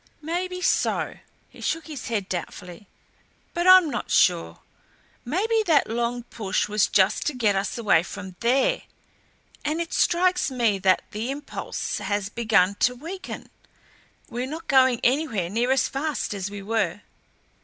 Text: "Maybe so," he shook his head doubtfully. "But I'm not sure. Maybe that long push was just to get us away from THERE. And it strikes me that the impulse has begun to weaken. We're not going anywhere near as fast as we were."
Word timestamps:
"Maybe 0.23 0.61
so," 0.63 1.19
he 1.51 1.61
shook 1.61 1.85
his 1.85 2.07
head 2.07 2.27
doubtfully. 2.27 2.87
"But 3.53 3.67
I'm 3.67 3.87
not 3.91 4.09
sure. 4.09 4.61
Maybe 5.23 5.61
that 5.67 5.91
long 5.91 6.23
push 6.23 6.67
was 6.67 6.87
just 6.87 7.27
to 7.27 7.35
get 7.35 7.55
us 7.55 7.77
away 7.77 8.01
from 8.01 8.35
THERE. 8.39 8.81
And 9.63 9.79
it 9.79 9.93
strikes 9.93 10.49
me 10.49 10.79
that 10.79 11.03
the 11.11 11.29
impulse 11.29 11.99
has 11.99 12.29
begun 12.29 12.73
to 12.79 12.95
weaken. 12.95 13.49
We're 14.27 14.47
not 14.47 14.67
going 14.67 15.01
anywhere 15.03 15.51
near 15.51 15.69
as 15.71 15.87
fast 15.87 16.33
as 16.33 16.49
we 16.49 16.63
were." 16.63 17.01